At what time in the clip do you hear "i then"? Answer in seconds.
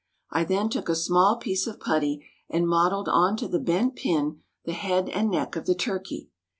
0.31-0.67